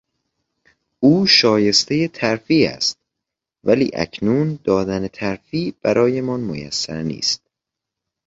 [0.99, 7.41] او شایستهی ترفیع استولی اکنون دادن ترفیع برایمان میسر نیست.